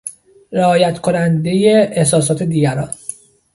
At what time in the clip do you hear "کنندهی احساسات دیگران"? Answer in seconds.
1.01-2.89